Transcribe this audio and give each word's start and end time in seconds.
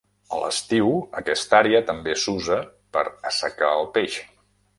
A 0.35 0.37
l'estiu, 0.43 0.87
aquesta 1.19 1.57
àrea 1.59 1.81
també 1.91 2.15
s'usa 2.23 2.59
per 2.97 3.05
assecar 3.33 3.71
el 3.83 3.87
peix. 3.99 4.19